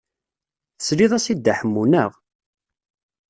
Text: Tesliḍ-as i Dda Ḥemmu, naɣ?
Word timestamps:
Tesliḍ-as 0.77 1.25
i 1.31 1.33
Dda 1.37 1.53
Ḥemmu, 1.59 1.83
naɣ? 1.85 2.11